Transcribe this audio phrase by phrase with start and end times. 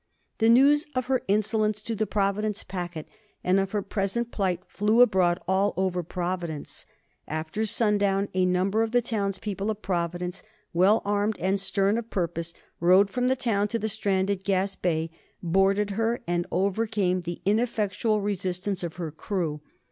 [0.39, 3.07] The news of her insolence to the Providence packet
[3.43, 6.87] and of her present plight flew abroad all over Providence.
[7.27, 10.41] After sundown a number of the townspeople of Providence,
[10.73, 15.11] well armed and stern of purpose, rowed from the town to the stranded "Gaspee,"
[15.43, 19.61] boarded her, and overcame the ineffectual resistance of her crew.